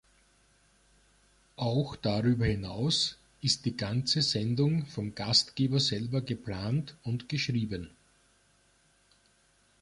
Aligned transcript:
Auch 1.57 1.95
darüber 1.95 2.47
hinaus 2.47 3.19
ist 3.39 3.65
die 3.65 3.77
ganze 3.77 4.23
Sendung 4.23 4.87
vom 4.87 5.13
Gastgeber 5.13 5.79
selber 5.79 6.21
geplant 6.21 6.95
und 7.03 7.29
geschrieben. 7.29 7.91